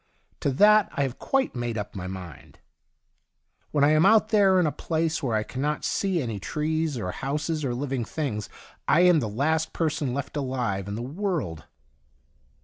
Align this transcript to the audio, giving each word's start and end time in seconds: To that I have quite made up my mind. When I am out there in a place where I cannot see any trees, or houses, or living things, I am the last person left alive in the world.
To 0.39 0.49
that 0.53 0.89
I 0.93 1.03
have 1.03 1.19
quite 1.19 1.53
made 1.55 1.77
up 1.77 1.93
my 1.95 2.07
mind. 2.07 2.57
When 3.69 3.83
I 3.83 3.91
am 3.91 4.03
out 4.03 4.29
there 4.29 4.59
in 4.59 4.65
a 4.65 4.71
place 4.71 5.21
where 5.21 5.35
I 5.35 5.43
cannot 5.43 5.85
see 5.85 6.19
any 6.23 6.39
trees, 6.39 6.97
or 6.97 7.11
houses, 7.11 7.63
or 7.63 7.75
living 7.75 8.03
things, 8.03 8.49
I 8.87 9.01
am 9.01 9.19
the 9.19 9.29
last 9.29 9.73
person 9.73 10.11
left 10.11 10.35
alive 10.35 10.87
in 10.87 10.95
the 10.95 11.03
world. 11.03 11.65